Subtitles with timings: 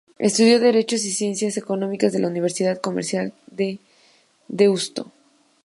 [0.17, 3.77] Estudió Derecho y Ciencias Económicas en la Universidad Comercial de
[4.47, 5.11] Deusto.